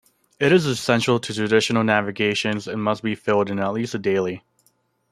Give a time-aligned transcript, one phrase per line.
[0.39, 4.43] It is essential to traditional navigation, and must be filled in at least daily.